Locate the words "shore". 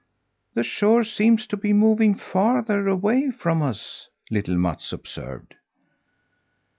0.63-1.03